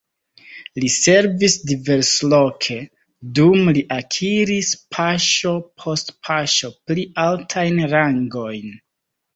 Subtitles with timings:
[0.83, 2.79] Li servis diversloke,
[3.41, 8.79] dum li akiris paŝo post paŝo pli altajn rangojn.